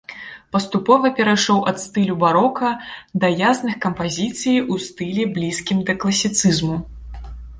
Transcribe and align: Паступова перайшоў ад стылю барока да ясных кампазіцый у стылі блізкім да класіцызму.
Паступова 0.55 1.09
перайшоў 1.19 1.59
ад 1.71 1.77
стылю 1.83 2.15
барока 2.23 2.71
да 3.23 3.27
ясных 3.49 3.77
кампазіцый 3.85 4.57
у 4.77 4.81
стылі 4.89 5.23
блізкім 5.39 5.77
да 5.91 5.99
класіцызму. 6.05 6.75